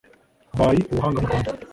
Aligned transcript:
by 0.75 0.83
ubuhanga 0.91 1.19
mu 1.21 1.27
rwanda 1.29 1.49